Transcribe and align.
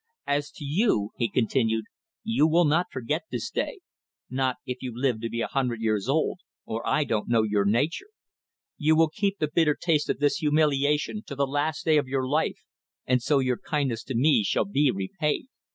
As 0.25 0.49
to 0.53 0.65
you,' 0.65 1.11
he 1.15 1.29
continued, 1.29 1.85
'you 2.23 2.47
will 2.47 2.65
not 2.65 2.87
forget 2.91 3.21
this 3.29 3.51
day 3.51 3.81
not 4.31 4.55
if 4.65 4.81
you 4.81 4.91
live 4.95 5.21
to 5.21 5.29
be 5.29 5.41
a 5.41 5.47
hundred 5.47 5.79
years 5.79 6.09
old 6.09 6.39
or 6.65 6.81
I 6.89 7.03
don't 7.03 7.29
know 7.29 7.43
your 7.43 7.65
nature. 7.65 8.09
You 8.79 8.95
will 8.95 9.09
keep 9.09 9.37
the 9.37 9.47
bitter 9.47 9.75
taste 9.79 10.09
of 10.09 10.17
this 10.17 10.37
humiliation 10.37 11.21
to 11.27 11.35
the 11.35 11.45
last 11.45 11.85
day 11.85 11.99
of 11.99 12.07
your 12.07 12.27
life, 12.27 12.61
and 13.05 13.21
so 13.21 13.37
your 13.37 13.59
kindness 13.59 14.03
to 14.05 14.15
me 14.15 14.43
shall 14.43 14.65
be 14.65 14.89
repaid. 14.89 15.49